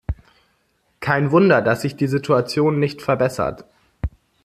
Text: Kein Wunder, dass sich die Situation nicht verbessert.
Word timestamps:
Kein 0.99 1.29
Wunder, 1.29 1.61
dass 1.61 1.83
sich 1.83 1.95
die 1.95 2.07
Situation 2.07 2.79
nicht 2.79 3.03
verbessert. 3.03 3.65